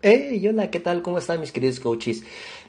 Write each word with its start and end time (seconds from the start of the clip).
Hey, 0.00 0.46
hola, 0.46 0.70
¿qué 0.70 0.78
tal? 0.78 1.02
¿Cómo 1.02 1.18
están 1.18 1.40
mis 1.40 1.50
queridos 1.50 1.80
coaches? 1.80 2.22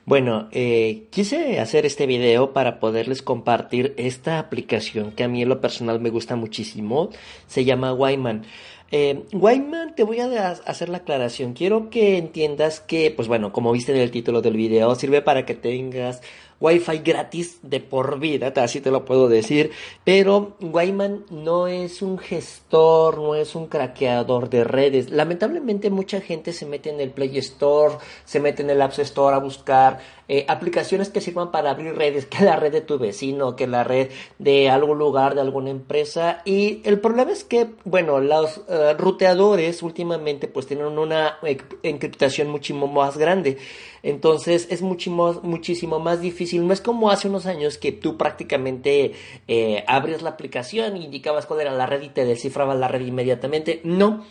Bueno, 0.03 0.50
eh, 0.51 1.05
quise 1.12 1.59
hacer 1.59 1.86
este 1.86 2.08
video 2.08 2.54
para 2.54 2.79
poderles 2.79 3.21
compartir 3.21 3.94
esta 3.98 4.39
aplicación 4.39 5.12
que 5.12 5.25
a 5.25 5.28
mí 5.28 5.44
en 5.44 5.50
lo 5.50 5.62
personal 5.62 6.00
me 6.00 6.10
gusta 6.10 6.36
muchísimo. 6.36 7.12
Se 7.46 7.65
llama 7.65 7.94
Wyman. 7.94 8.46
Eh, 8.89 9.26
Wyman, 9.31 9.94
te 9.94 10.02
voy 10.02 10.20
a 10.21 10.50
hacer 10.50 10.89
la 10.89 10.97
aclaración. 10.97 11.54
Quiero 11.54 11.92
que 11.92 12.18
entiendas 12.18 12.79
que, 12.79 13.12
pues 13.12 13.28
bueno, 13.28 13.53
como 13.53 13.71
viste 13.71 13.91
en 13.91 13.99
el 13.99 14.09
título 14.09 14.41
del 14.41 14.57
video, 14.57 14.96
sirve 14.96 15.21
para 15.21 15.46
que 15.46 15.53
tengas 15.53 16.23
Wi-Fi 16.59 16.99
gratis 16.99 17.59
de 17.62 17.80
por 17.80 18.20
vida, 18.20 18.53
así 18.57 18.81
te 18.81 18.91
lo 18.91 19.05
puedo 19.05 19.30
decir. 19.30 19.71
Pero 20.03 20.55
Wyman 20.59 21.25
no 21.30 21.67
es 21.67 22.02
un 22.02 22.17
gestor, 22.17 23.17
no 23.17 23.35
es 23.35 23.55
un 23.55 23.67
craqueador 23.67 24.49
de 24.49 24.63
redes. 24.63 25.09
Lamentablemente 25.09 25.89
mucha 25.89 26.21
gente 26.21 26.53
se 26.53 26.66
mete 26.66 26.89
en 26.89 26.99
el 26.99 27.11
Play 27.11 27.38
Store, 27.38 27.95
se 28.25 28.39
mete 28.39 28.63
en 28.63 28.70
el 28.70 28.81
App 28.81 28.98
Store 28.99 29.35
a 29.35 29.39
buscar 29.39 29.99
eh, 30.31 30.45
aplicaciones 30.47 31.09
que 31.09 31.21
sirvan 31.21 31.51
para 31.51 31.71
abrir 31.71 31.95
redes, 31.95 32.27
que 32.27 32.45
la 32.45 32.55
red 32.55 32.71
de 32.71 32.81
tu 32.81 32.99
vecino, 32.99 33.55
que 33.55 33.65
la 33.65 33.83
red 33.83 34.09
de 34.37 34.70
algún 34.70 34.99
lugar, 34.99 35.33
de 35.33 35.41
alguna 35.41 35.71
empresa. 35.71 36.43
Y 36.45 36.81
el 36.83 36.99
problema 36.99 37.31
es 37.31 37.43
que, 37.43 37.71
bueno, 37.83 38.20
los 38.20 38.61
eh, 38.70 38.93
ruteadores 38.93 39.81
últimamente 39.81 40.47
pues 40.47 40.67
tienen 40.67 40.85
una 40.85 41.39
encriptación 41.81 42.49
muchísimo 42.49 42.85
más 42.85 43.17
grande. 43.17 43.57
Entonces 44.03 44.67
es 44.70 44.84
muchísimo, 44.84 45.39
muchísimo 45.41 45.99
más 45.99 46.21
difícil. 46.21 46.65
No 46.67 46.73
es 46.73 46.81
como 46.81 47.09
hace 47.09 47.27
unos 47.27 47.48
años 47.48 47.79
que 47.79 47.91
tú 47.91 48.15
prácticamente 48.15 49.13
eh, 49.48 49.84
abrías 49.87 50.21
la 50.21 50.29
aplicación, 50.29 50.95
indicabas 50.95 51.48
cuál 51.48 51.61
era 51.61 51.73
la 51.73 51.87
red 51.87 52.03
y 52.03 52.09
te 52.09 52.23
descifraba 52.23 52.75
la 52.75 52.87
red 52.87 53.01
inmediatamente. 53.01 53.81
No. 53.84 54.25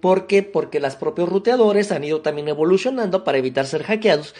¿Por 0.00 0.26
qué? 0.26 0.42
Porque 0.44 0.78
los 0.78 0.94
propios 0.94 1.28
ruteadores 1.28 1.90
han 1.90 2.04
ido 2.04 2.20
también 2.20 2.48
evolucionando 2.48 3.24
para 3.24 3.38
evitar 3.38 3.66
ser 3.66 3.82
hackeados 3.82 4.34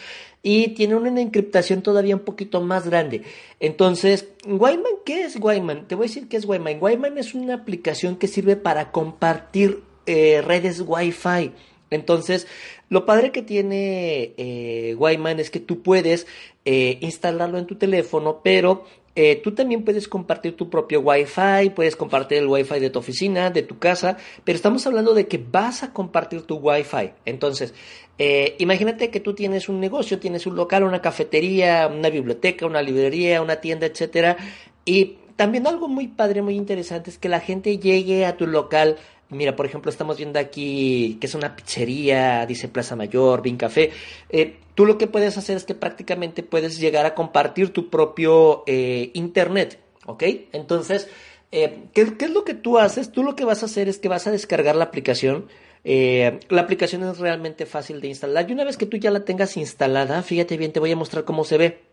y 0.48 0.68
tienen 0.68 0.98
una 0.98 1.20
encriptación 1.20 1.82
todavía 1.82 2.14
un 2.14 2.22
poquito 2.22 2.60
más 2.60 2.86
grande. 2.86 3.22
Entonces, 3.58 4.28
Wyman, 4.46 4.92
¿qué 5.04 5.22
es 5.22 5.34
Wyman? 5.40 5.88
Te 5.88 5.96
voy 5.96 6.06
a 6.06 6.08
decir 6.08 6.28
qué 6.28 6.36
es 6.36 6.46
Wyman. 6.46 6.78
Wyman 6.80 7.18
es 7.18 7.34
una 7.34 7.54
aplicación 7.54 8.14
que 8.14 8.28
sirve 8.28 8.54
para 8.54 8.92
compartir 8.92 9.82
eh, 10.06 10.42
redes 10.42 10.84
Wi-Fi. 10.86 11.50
Entonces, 11.90 12.46
lo 12.88 13.04
padre 13.04 13.32
que 13.32 13.42
tiene 13.42 14.34
eh, 14.36 14.96
es 15.38 15.50
que 15.50 15.58
tú 15.58 15.82
puedes 15.82 16.28
eh, 16.64 16.98
instalarlo 17.00 17.58
en 17.58 17.66
tu 17.66 17.74
teléfono, 17.74 18.38
pero 18.44 18.84
eh, 19.16 19.40
tú 19.42 19.52
también 19.52 19.82
puedes 19.82 20.08
compartir 20.08 20.56
tu 20.56 20.68
propio 20.68 21.00
Wi-Fi, 21.00 21.70
puedes 21.70 21.96
compartir 21.96 22.38
el 22.38 22.46
Wi-Fi 22.46 22.78
de 22.78 22.90
tu 22.90 22.98
oficina, 22.98 23.50
de 23.50 23.62
tu 23.62 23.78
casa, 23.78 24.18
pero 24.44 24.56
estamos 24.56 24.86
hablando 24.86 25.14
de 25.14 25.26
que 25.26 25.38
vas 25.38 25.82
a 25.82 25.92
compartir 25.94 26.42
tu 26.42 26.56
Wi-Fi. 26.56 27.12
Entonces, 27.24 27.72
eh, 28.18 28.56
imagínate 28.58 29.10
que 29.10 29.20
tú 29.20 29.34
tienes 29.34 29.70
un 29.70 29.80
negocio, 29.80 30.18
tienes 30.18 30.46
un 30.46 30.54
local, 30.54 30.84
una 30.84 31.00
cafetería, 31.00 31.88
una 31.88 32.10
biblioteca, 32.10 32.66
una 32.66 32.82
librería, 32.82 33.40
una 33.40 33.56
tienda, 33.56 33.86
etcétera, 33.86 34.36
y 34.84 35.16
también 35.36 35.66
algo 35.66 35.88
muy 35.88 36.08
padre, 36.08 36.42
muy 36.42 36.56
interesante 36.56 37.10
es 37.10 37.18
que 37.18 37.28
la 37.28 37.40
gente 37.40 37.78
llegue 37.78 38.26
a 38.26 38.36
tu 38.36 38.46
local 38.46 38.96
Mira, 39.28 39.56
por 39.56 39.66
ejemplo, 39.66 39.90
estamos 39.90 40.18
viendo 40.18 40.38
aquí 40.38 41.18
que 41.20 41.26
es 41.26 41.34
una 41.34 41.56
pizzería, 41.56 42.46
dice 42.46 42.68
Plaza 42.68 42.94
Mayor, 42.94 43.42
Bin 43.42 43.56
Café. 43.56 43.90
Eh, 44.28 44.56
tú 44.74 44.86
lo 44.86 44.98
que 44.98 45.08
puedes 45.08 45.36
hacer 45.36 45.56
es 45.56 45.64
que 45.64 45.74
prácticamente 45.74 46.44
puedes 46.44 46.78
llegar 46.78 47.06
a 47.06 47.14
compartir 47.14 47.72
tu 47.72 47.90
propio 47.90 48.62
eh, 48.66 49.10
internet, 49.14 49.80
¿ok? 50.06 50.22
Entonces, 50.52 51.08
eh, 51.50 51.86
¿qué, 51.92 52.02
es 52.02 52.30
lo 52.30 52.44
que 52.44 52.54
tú 52.54 52.78
haces? 52.78 53.10
Tú 53.10 53.24
lo 53.24 53.34
que 53.34 53.44
vas 53.44 53.62
a 53.62 53.66
hacer 53.66 53.88
es 53.88 53.98
que 53.98 54.08
vas 54.08 54.28
a 54.28 54.30
descargar 54.30 54.76
la 54.76 54.84
aplicación. 54.84 55.48
la 55.82 56.60
aplicación 56.60 57.02
es 57.02 57.18
realmente 57.18 57.66
fácil 57.66 58.00
de 58.00 58.08
instalar 58.08 58.48
y 58.48 58.52
una 58.52 58.64
vez 58.64 58.76
que 58.76 58.86
tú 58.86 58.96
ya 58.96 59.10
la 59.10 59.24
tengas 59.24 59.56
instalada, 59.56 60.22
fíjate 60.22 60.56
bien, 60.56 60.72
te 60.72 60.80
voy 60.80 60.92
a 60.92 60.96
mostrar 60.96 61.24
cómo 61.24 61.44
se 61.44 61.58
ve. 61.58 61.85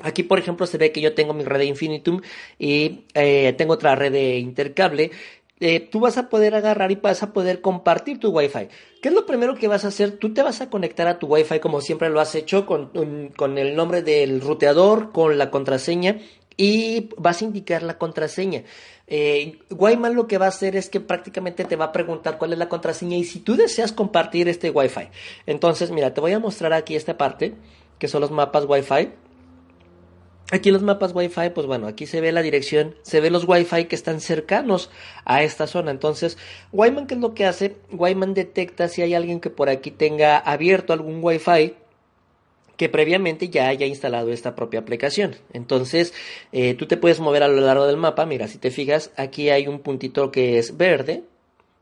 Aquí, 0.00 0.22
por 0.22 0.38
ejemplo, 0.38 0.66
se 0.66 0.78
ve 0.78 0.92
que 0.92 1.00
yo 1.00 1.14
tengo 1.14 1.32
mi 1.32 1.44
red 1.44 1.58
de 1.58 1.64
Infinitum 1.66 2.20
y 2.58 3.04
tengo 3.56 3.74
otra 3.74 3.94
red 3.94 4.12
de 4.12 4.38
Intercable 4.38 5.10
eh, 5.58 5.80
tú 5.80 6.00
vas 6.00 6.18
a 6.18 6.28
poder 6.28 6.54
agarrar 6.54 6.92
y 6.92 6.96
vas 6.96 7.22
a 7.22 7.32
poder 7.32 7.62
compartir 7.62 8.20
tu 8.20 8.28
Wi-Fi. 8.28 8.68
¿Qué 9.00 9.08
es 9.08 9.14
lo 9.14 9.24
primero 9.24 9.54
que 9.54 9.68
vas 9.68 9.86
a 9.86 9.88
hacer? 9.88 10.18
Tú 10.18 10.34
te 10.34 10.42
vas 10.42 10.60
a 10.60 10.68
conectar 10.68 11.08
a 11.08 11.18
tu 11.18 11.28
Wi-Fi 11.28 11.60
como 11.60 11.80
siempre 11.80 12.10
lo 12.10 12.20
has 12.20 12.34
hecho 12.34 12.66
con, 12.66 12.90
con 13.34 13.56
el 13.56 13.74
nombre 13.74 14.02
del 14.02 14.42
ruteador, 14.42 15.12
con 15.12 15.38
la 15.38 15.50
contraseña 15.50 16.18
y 16.58 17.08
vas 17.16 17.40
a 17.40 17.44
indicar 17.46 17.82
la 17.82 17.96
contraseña. 17.96 18.64
Eh, 19.06 19.58
Wyman 19.70 20.14
lo 20.14 20.26
que 20.26 20.36
va 20.36 20.46
a 20.46 20.50
hacer 20.50 20.76
es 20.76 20.90
que 20.90 21.00
prácticamente 21.00 21.64
te 21.64 21.76
va 21.76 21.86
a 21.86 21.92
preguntar 21.92 22.36
cuál 22.36 22.52
es 22.52 22.58
la 22.58 22.68
contraseña 22.68 23.16
y 23.16 23.24
si 23.24 23.40
tú 23.40 23.56
deseas 23.56 23.92
compartir 23.92 24.48
este 24.48 24.68
Wi-Fi. 24.68 25.08
Entonces, 25.46 25.90
mira, 25.90 26.12
te 26.12 26.20
voy 26.20 26.32
a 26.32 26.38
mostrar 26.38 26.74
aquí 26.74 26.96
esta 26.96 27.16
parte, 27.16 27.54
que 27.98 28.08
son 28.08 28.20
los 28.20 28.30
mapas 28.30 28.66
Wi-Fi. 28.66 29.25
Aquí 30.52 30.70
los 30.70 30.82
mapas 30.82 31.12
Wi-Fi, 31.12 31.50
pues 31.54 31.66
bueno, 31.66 31.88
aquí 31.88 32.06
se 32.06 32.20
ve 32.20 32.30
la 32.30 32.40
dirección, 32.40 32.94
se 33.02 33.20
ve 33.20 33.30
los 33.30 33.48
Wi-Fi 33.48 33.86
que 33.86 33.96
están 33.96 34.20
cercanos 34.20 34.90
a 35.24 35.42
esta 35.42 35.66
zona. 35.66 35.90
Entonces, 35.90 36.38
Wyman, 36.72 37.08
¿qué 37.08 37.14
es 37.14 37.20
lo 37.20 37.34
que 37.34 37.46
hace? 37.46 37.76
Wyman 37.90 38.32
detecta 38.32 38.86
si 38.86 39.02
hay 39.02 39.14
alguien 39.14 39.40
que 39.40 39.50
por 39.50 39.68
aquí 39.68 39.90
tenga 39.90 40.38
abierto 40.38 40.92
algún 40.92 41.18
Wi-Fi 41.20 41.74
que 42.76 42.88
previamente 42.88 43.48
ya 43.48 43.68
haya 43.68 43.86
instalado 43.86 44.30
esta 44.30 44.54
propia 44.54 44.80
aplicación. 44.80 45.36
Entonces, 45.52 46.12
eh, 46.52 46.74
tú 46.74 46.86
te 46.86 46.96
puedes 46.96 47.20
mover 47.20 47.42
a 47.42 47.48
lo 47.48 47.60
largo 47.60 47.86
del 47.86 47.96
mapa. 47.96 48.26
Mira, 48.26 48.48
si 48.48 48.58
te 48.58 48.70
fijas, 48.70 49.10
aquí 49.16 49.50
hay 49.50 49.66
un 49.66 49.80
puntito 49.80 50.30
que 50.30 50.58
es 50.58 50.76
verde. 50.76 51.24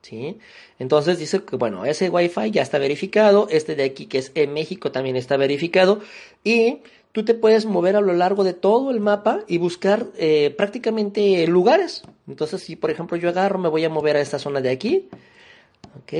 ¿Sí? 0.02 0.36
Entonces 0.78 1.18
dice 1.18 1.44
que, 1.44 1.56
bueno, 1.56 1.86
ese 1.86 2.10
Wi-Fi 2.10 2.50
ya 2.50 2.62
está 2.62 2.78
verificado. 2.78 3.48
Este 3.50 3.74
de 3.74 3.84
aquí, 3.84 4.06
que 4.06 4.18
es 4.18 4.32
en 4.34 4.52
México, 4.52 4.92
también 4.92 5.16
está 5.16 5.36
verificado. 5.36 6.00
Y 6.44 6.80
tú 7.14 7.24
te 7.24 7.34
puedes 7.34 7.64
mover 7.64 7.94
a 7.94 8.00
lo 8.00 8.12
largo 8.12 8.42
de 8.42 8.54
todo 8.54 8.90
el 8.90 8.98
mapa 8.98 9.44
y 9.46 9.58
buscar 9.58 10.06
eh, 10.18 10.52
prácticamente 10.58 11.46
lugares. 11.46 12.02
Entonces, 12.26 12.60
si 12.60 12.74
por 12.74 12.90
ejemplo 12.90 13.16
yo 13.16 13.28
agarro, 13.28 13.60
me 13.60 13.68
voy 13.68 13.84
a 13.84 13.88
mover 13.88 14.16
a 14.16 14.20
esta 14.20 14.40
zona 14.40 14.60
de 14.60 14.70
aquí. 14.70 15.08
¿Ok? 16.02 16.12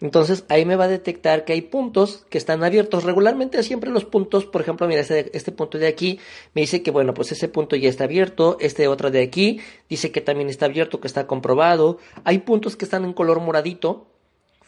Entonces 0.00 0.44
ahí 0.48 0.64
me 0.64 0.74
va 0.74 0.84
a 0.84 0.88
detectar 0.88 1.44
que 1.44 1.52
hay 1.52 1.62
puntos 1.62 2.26
que 2.28 2.38
están 2.38 2.64
abiertos. 2.64 3.04
Regularmente 3.04 3.62
siempre 3.62 3.88
los 3.88 4.04
puntos, 4.04 4.46
por 4.46 4.62
ejemplo, 4.62 4.88
mira, 4.88 5.00
este, 5.00 5.30
este, 5.34 5.52
punto 5.52 5.78
de 5.78 5.86
aquí 5.86 6.18
me 6.54 6.62
dice 6.62 6.82
que 6.82 6.90
bueno, 6.90 7.14
pues 7.14 7.30
ese 7.30 7.48
punto 7.48 7.76
ya 7.76 7.88
está 7.88 8.04
abierto. 8.04 8.56
Este 8.58 8.88
otro 8.88 9.12
de 9.12 9.22
aquí 9.22 9.60
dice 9.88 10.10
que 10.10 10.20
también 10.20 10.48
está 10.48 10.66
abierto, 10.66 11.00
que 11.00 11.06
está 11.06 11.28
comprobado. 11.28 11.98
Hay 12.24 12.38
puntos 12.38 12.74
que 12.74 12.84
están 12.84 13.04
en 13.04 13.12
color 13.12 13.38
moradito. 13.38 14.08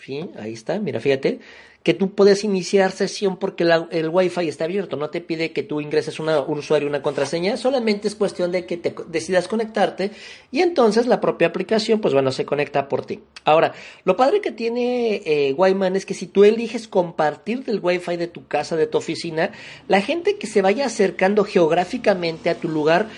¿Sí? 0.01 0.31
Ahí 0.39 0.53
está, 0.53 0.79
mira, 0.79 1.01
fíjate 1.01 1.41
que 1.83 1.95
tú 1.95 2.15
puedes 2.15 2.45
iniciar 2.45 2.93
sesión 2.93 3.39
porque 3.39 3.65
el 3.65 4.09
Wi-Fi 4.09 4.49
está 4.49 4.65
abierto, 4.65 4.97
no 4.97 5.11
te 5.11 5.21
pide 5.21 5.53
que 5.53 5.63
tú 5.63 5.81
ingreses 5.81 6.19
un 6.21 6.29
usuario 6.29 6.87
y 6.87 6.91
una 6.91 7.03
contraseña, 7.03 7.57
solamente 7.57 8.09
es 8.09 8.15
cuestión 8.15 8.53
de 8.53 8.67
que 8.67 8.77
te 8.77 8.95
decidas 9.07 9.49
conectarte 9.49 10.11
y 10.51 10.61
entonces 10.61 11.07
la 11.07 11.21
propia 11.21 11.49
aplicación, 11.49 12.01
pues 12.01 12.13
bueno, 12.13 12.33
se 12.33 12.45
conecta 12.45 12.89
por 12.89 13.07
ti. 13.07 13.21
Ahora, 13.45 13.73
lo 14.05 14.17
padre 14.17 14.41
que 14.41 14.53
tiene 14.53 15.23
eh, 15.25 15.55
Wyman 15.57 15.97
es 15.97 16.05
que 16.05 16.15
si 16.15 16.27
tú 16.27 16.45
eliges 16.45 16.89
compartir 16.89 17.65
del 17.65 17.81
Wi-Fi 17.83 18.17
de 18.17 18.29
tu 18.29 18.47
casa, 18.47 18.77
de 18.77 18.87
tu 18.87 18.99
oficina, 18.99 19.53
la 19.87 20.01
gente 20.01 20.37
que 20.37 20.47
se 20.47 20.63
vaya 20.63 20.87
acercando 20.87 21.45
geográficamente 21.45 22.51
a 22.51 22.57
tu 22.57 22.69
lugar 22.69 23.09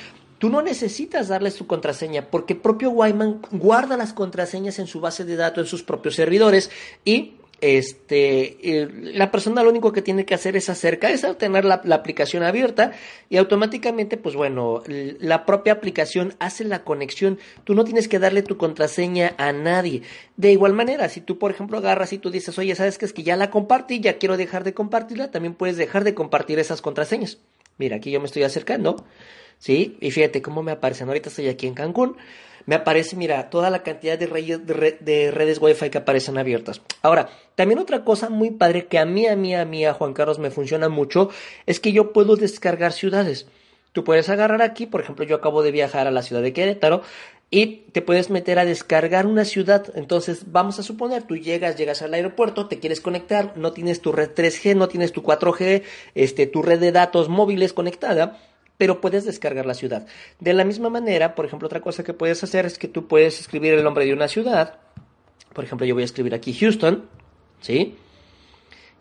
Tú 0.40 0.48
no 0.48 0.62
necesitas 0.62 1.28
darles 1.28 1.56
tu 1.56 1.66
contraseña 1.66 2.30
porque 2.30 2.54
propio 2.54 2.90
Wyman 2.92 3.42
guarda 3.50 3.98
las 3.98 4.14
contraseñas 4.14 4.78
en 4.78 4.86
su 4.86 4.98
base 4.98 5.26
de 5.26 5.36
datos, 5.36 5.64
en 5.64 5.68
sus 5.68 5.82
propios 5.82 6.14
servidores 6.14 6.70
y 7.04 7.34
este, 7.60 8.88
la 9.02 9.30
persona 9.30 9.62
lo 9.62 9.70
único 9.70 9.92
que 9.92 10.02
tiene 10.02 10.24
que 10.24 10.34
hacer 10.34 10.56
es 10.56 10.68
acercarse 10.70 11.26
a 11.26 11.34
tener 11.34 11.64
la, 11.64 11.74
aplicación 11.74 12.42
abierta 12.42 12.92
y 13.28 13.36
automáticamente, 13.36 14.16
pues 14.16 14.34
bueno, 14.34 14.82
la 14.86 15.44
propia 15.46 15.74
aplicación 15.74 16.34
hace 16.38 16.64
la 16.64 16.84
conexión. 16.84 17.38
Tú 17.64 17.74
no 17.74 17.84
tienes 17.84 18.08
que 18.08 18.18
darle 18.18 18.42
tu 18.42 18.56
contraseña 18.56 19.34
a 19.36 19.52
nadie. 19.52 20.02
De 20.36 20.52
igual 20.52 20.72
manera, 20.72 21.08
si 21.08 21.20
tú, 21.20 21.38
por 21.38 21.50
ejemplo, 21.50 21.78
agarras 21.78 22.12
y 22.12 22.18
tú 22.18 22.30
dices, 22.30 22.58
oye, 22.58 22.74
¿sabes 22.74 22.98
qué 22.98 23.04
es 23.04 23.12
que 23.12 23.22
ya 23.22 23.36
la 23.36 23.50
compartí, 23.50 24.00
ya 24.00 24.18
quiero 24.18 24.36
dejar 24.36 24.64
de 24.64 24.74
compartirla? 24.74 25.30
También 25.30 25.54
puedes 25.54 25.76
dejar 25.76 26.04
de 26.04 26.14
compartir 26.14 26.58
esas 26.58 26.80
contraseñas. 26.80 27.38
Mira, 27.78 27.96
aquí 27.96 28.10
yo 28.10 28.20
me 28.20 28.26
estoy 28.26 28.42
acercando, 28.42 29.04
¿sí? 29.60 29.96
Y 30.00 30.10
fíjate 30.10 30.42
cómo 30.42 30.64
me 30.64 30.72
aparecen. 30.72 31.06
Ahorita 31.06 31.28
estoy 31.28 31.46
aquí 31.46 31.68
en 31.68 31.74
Cancún 31.74 32.16
me 32.66 32.74
aparece, 32.74 33.16
mira, 33.16 33.50
toda 33.50 33.70
la 33.70 33.82
cantidad 33.82 34.18
de, 34.18 34.26
redes, 34.26 34.60
de, 35.00 35.30
redes 35.30 35.58
Wi-Fi 35.60 35.90
que 35.90 35.98
aparecen 35.98 36.38
abiertas. 36.38 36.80
Ahora, 37.02 37.28
también 37.54 37.78
otra 37.78 38.04
cosa 38.04 38.28
muy 38.28 38.50
padre 38.50 38.86
que 38.86 38.98
a 38.98 39.04
mí, 39.04 39.26
a 39.26 39.36
mí, 39.36 39.54
a 39.54 39.64
mí, 39.64 39.84
a 39.84 39.94
Juan 39.94 40.12
Carlos 40.12 40.38
me 40.38 40.50
funciona 40.50 40.88
mucho, 40.88 41.30
es 41.66 41.80
que 41.80 41.92
yo 41.92 42.12
puedo 42.12 42.36
descargar 42.36 42.92
ciudades. 42.92 43.46
Tú 43.92 44.04
puedes 44.04 44.28
agarrar 44.28 44.62
aquí, 44.62 44.86
por 44.86 45.00
ejemplo, 45.00 45.24
yo 45.24 45.36
acabo 45.36 45.62
de 45.62 45.72
viajar 45.72 46.06
a 46.06 46.12
la 46.12 46.22
ciudad 46.22 46.42
de 46.42 46.52
Querétaro 46.52 47.02
y 47.50 47.78
te 47.90 48.02
puedes 48.02 48.30
meter 48.30 48.60
a 48.60 48.64
descargar 48.64 49.26
una 49.26 49.44
ciudad. 49.44 49.86
Entonces, 49.96 50.52
vamos 50.52 50.78
a 50.78 50.84
suponer, 50.84 51.24
tú 51.24 51.36
llegas, 51.36 51.76
llegas 51.76 52.02
al 52.02 52.14
aeropuerto, 52.14 52.68
te 52.68 52.78
quieres 52.78 53.00
conectar, 53.00 53.56
no 53.56 53.72
tienes 53.72 54.00
tu 54.00 54.12
red 54.12 54.30
3G, 54.32 54.76
no 54.76 54.86
tienes 54.86 55.10
tu 55.10 55.22
4G, 55.22 55.82
este, 56.14 56.46
tu 56.46 56.62
red 56.62 56.78
de 56.78 56.92
datos 56.92 57.28
móviles 57.28 57.72
conectada 57.72 58.38
pero 58.80 59.02
puedes 59.02 59.26
descargar 59.26 59.66
la 59.66 59.74
ciudad. 59.74 60.06
De 60.38 60.54
la 60.54 60.64
misma 60.64 60.88
manera, 60.88 61.34
por 61.34 61.44
ejemplo, 61.44 61.66
otra 61.66 61.82
cosa 61.82 62.02
que 62.02 62.14
puedes 62.14 62.42
hacer 62.42 62.64
es 62.64 62.78
que 62.78 62.88
tú 62.88 63.06
puedes 63.06 63.38
escribir 63.38 63.74
el 63.74 63.84
nombre 63.84 64.06
de 64.06 64.14
una 64.14 64.26
ciudad. 64.26 64.78
Por 65.52 65.64
ejemplo, 65.64 65.86
yo 65.86 65.92
voy 65.92 66.00
a 66.00 66.06
escribir 66.06 66.32
aquí 66.32 66.54
Houston, 66.54 67.04
¿sí? 67.60 67.94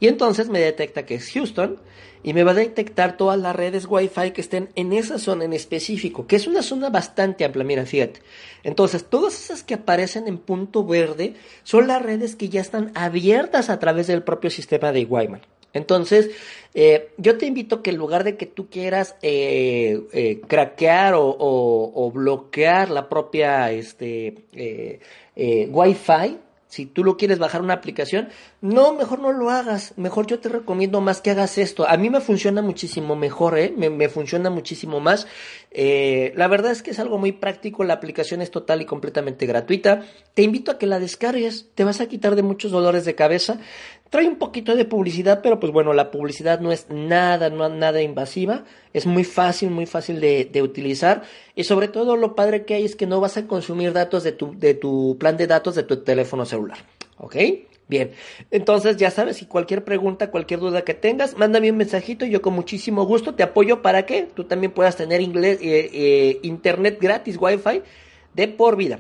Y 0.02 0.10
entonces 0.10 0.50
me 0.50 0.60
detecta 0.60 1.06
que 1.06 1.16
es 1.16 1.32
Houston 1.32 1.80
y 2.24 2.34
me 2.34 2.44
va 2.44 2.52
a 2.52 2.56
detectar 2.56 3.16
todas 3.16 3.40
las 3.40 3.56
redes 3.56 3.86
Wi-Fi 3.88 4.32
que 4.32 4.42
estén 4.42 4.68
en 4.76 4.92
esa 4.92 5.18
zona 5.18 5.46
en 5.46 5.54
específico, 5.54 6.28
que 6.28 6.36
es 6.36 6.46
una 6.46 6.62
zona 6.62 6.90
bastante 6.90 7.46
amplia, 7.46 7.64
mira, 7.64 7.86
fíjate. 7.86 8.20
Entonces, 8.64 9.06
todas 9.06 9.34
esas 9.34 9.64
que 9.64 9.76
aparecen 9.76 10.28
en 10.28 10.40
punto 10.40 10.86
verde 10.86 11.36
son 11.64 11.88
las 11.88 12.02
redes 12.02 12.36
que 12.36 12.50
ya 12.50 12.60
están 12.60 12.92
abiertas 12.96 13.70
a 13.70 13.80
través 13.80 14.08
del 14.08 14.24
propio 14.24 14.50
sistema 14.50 14.92
de 14.92 15.06
Wyman. 15.06 15.40
Entonces, 15.74 16.30
eh, 16.74 17.10
yo 17.18 17.38
te 17.38 17.46
invito 17.46 17.82
que 17.82 17.92
en 17.92 17.98
lugar 17.98 18.24
de 18.24 18.38
que 18.38 18.46
tú 18.46 18.70
quieras 18.70 19.16
eh, 19.22 20.02
eh, 20.14 20.42
craquear 20.48 21.14
o, 21.18 22.12
bloquear 22.14 22.90
la 22.90 23.08
propia 23.10 23.72
este, 23.72 24.36
Wi-Fi, 25.36 26.38
si 26.70 26.86
tú 26.86 27.04
lo 27.04 27.18
quieres 27.18 27.40
bajar 27.40 27.64
una 27.64 27.74
aplicación, 27.74 28.30
no, 28.62 28.94
mejor 28.94 29.20
no 29.20 29.32
lo 29.32 29.50
hagas. 29.50 29.94
Mejor 29.98 30.28
yo 30.28 30.38
te 30.38 30.50
recomiendo 30.50 31.02
más 31.02 31.20
que 31.20 31.32
hagas 31.32 31.58
esto. 31.58 31.90
A 31.90 31.98
mí 31.98 32.12
me 32.12 32.22
funciona 32.22 32.62
muchísimo 32.62 33.16
mejor, 33.16 33.58
¿eh? 33.58 33.74
Me, 33.76 34.08
funciona 34.08 34.52
muchísimo 34.52 35.00
más. 35.00 35.26
Eh, 35.72 36.32
la 36.36 36.48
verdad 36.48 36.72
es 36.72 36.84
que 36.84 36.92
es 36.92 37.00
algo 37.00 37.18
muy 37.18 37.32
práctico. 37.32 37.84
La 37.84 37.96
aplicación 37.96 38.44
es 38.44 38.52
total 38.52 38.84
y 38.84 38.86
completamente 38.86 39.48
gratuita. 39.48 40.04
Te 40.36 40.44
invito 40.44 40.70
a 40.70 40.78
que 40.78 40.86
la 40.86 41.00
descargues. 41.00 41.70
Te 41.74 41.84
vas 41.84 42.02
a 42.02 42.06
quitar 42.08 42.36
de 42.36 42.44
muchos 42.44 42.72
dolores 42.72 43.04
de 43.04 43.16
cabeza. 43.16 43.60
Trae 44.10 44.28
un 44.28 44.38
poquito 44.38 44.76
de 44.76 44.86
publicidad, 44.86 45.42
pero 45.44 45.60
pues 45.60 45.72
bueno, 45.72 45.94
la 45.94 46.10
publicidad 46.10 46.60
no 46.60 46.72
es 46.72 46.90
nada, 46.90 47.52
no 47.52 47.70
nada 47.70 48.02
invasiva. 48.02 48.64
Es 48.92 49.06
muy 49.06 49.24
fácil, 49.24 49.70
muy 49.70 49.86
fácil 49.86 50.20
de, 50.20 50.62
utilizar. 50.64 51.22
Y 51.56 51.66
sobre 51.66 51.90
todo 51.90 52.16
lo 52.16 52.34
padre 52.34 52.66
que 52.66 52.74
hay 52.74 52.86
es 52.86 52.96
que 52.96 53.06
no 53.06 53.20
vas 53.22 53.38
a 53.38 53.46
consumir 53.46 53.94
datos 53.94 54.24
de 54.24 54.32
tu, 54.32 54.58
de 54.58 54.74
tu 54.74 55.18
plan 55.20 55.38
de 55.38 55.46
datos 55.46 55.76
de 55.76 55.84
tu 55.84 55.98
teléfono 55.98 56.46
celular. 56.46 56.80
¿Ok? 57.18 57.36
Bien, 57.88 58.12
entonces 58.52 58.98
ya 58.98 59.10
sabes, 59.10 59.38
si 59.38 59.46
cualquier 59.46 59.84
pregunta, 59.84 60.30
cualquier 60.30 60.60
duda 60.60 60.84
que 60.84 60.94
tengas, 60.94 61.36
mándame 61.36 61.72
un 61.72 61.78
mensajito 61.78 62.24
y 62.24 62.30
yo 62.30 62.40
con 62.40 62.54
muchísimo 62.54 63.04
gusto 63.04 63.34
te 63.34 63.42
apoyo 63.42 63.82
para 63.82 64.06
que 64.06 64.28
tú 64.32 64.44
también 64.44 64.72
puedas 64.72 64.96
tener 64.96 65.22
inglés, 65.22 65.58
eh, 65.60 65.90
eh, 65.92 66.40
internet 66.44 67.00
gratis, 67.02 67.36
wifi 67.40 67.82
de 68.36 68.48
por 68.48 68.76
vida. 68.76 69.00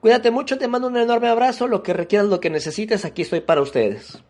Cuídate 0.00 0.30
mucho, 0.30 0.58
te 0.58 0.68
mando 0.68 0.88
un 0.88 0.98
enorme 0.98 1.28
abrazo, 1.28 1.66
lo 1.66 1.82
que 1.82 1.94
requieras, 1.94 2.28
lo 2.28 2.38
que 2.38 2.50
necesites, 2.50 3.06
aquí 3.06 3.22
estoy 3.22 3.40
para 3.40 3.62
ustedes. 3.62 4.22